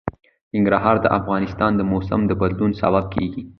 [0.53, 3.41] ننګرهار د افغانستان د موسم د بدلون سبب کېږي.